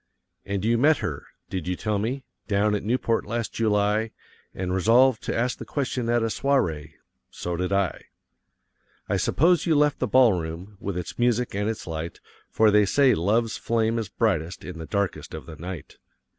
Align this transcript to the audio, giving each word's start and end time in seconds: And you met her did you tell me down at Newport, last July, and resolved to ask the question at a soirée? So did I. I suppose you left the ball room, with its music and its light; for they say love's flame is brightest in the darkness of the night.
And 0.45 0.65
you 0.65 0.79
met 0.79 0.97
her 0.97 1.27
did 1.51 1.67
you 1.67 1.75
tell 1.75 1.99
me 1.99 2.23
down 2.47 2.73
at 2.73 2.81
Newport, 2.81 3.23
last 3.27 3.53
July, 3.53 4.09
and 4.51 4.73
resolved 4.73 5.21
to 5.25 5.35
ask 5.35 5.59
the 5.59 5.63
question 5.63 6.09
at 6.09 6.23
a 6.23 6.25
soirée? 6.25 6.93
So 7.29 7.55
did 7.55 7.71
I. 7.71 8.05
I 9.07 9.17
suppose 9.17 9.67
you 9.67 9.75
left 9.75 9.99
the 9.99 10.07
ball 10.07 10.33
room, 10.33 10.75
with 10.79 10.97
its 10.97 11.19
music 11.19 11.53
and 11.53 11.69
its 11.69 11.85
light; 11.85 12.19
for 12.49 12.71
they 12.71 12.83
say 12.87 13.13
love's 13.13 13.57
flame 13.57 13.99
is 13.99 14.09
brightest 14.09 14.63
in 14.65 14.79
the 14.79 14.87
darkness 14.87 15.27
of 15.33 15.45
the 15.45 15.55
night. 15.55 15.97